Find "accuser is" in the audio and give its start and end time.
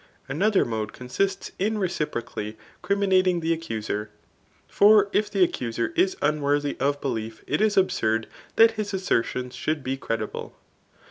5.43-6.17